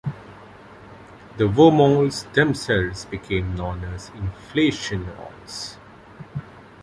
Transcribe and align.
The 1.37 1.47
wormholes 1.47 2.23
themselves 2.33 3.05
became 3.05 3.53
known 3.53 3.83
as 3.83 4.09
"Inflation 4.15 5.05
Holes". 5.05 5.77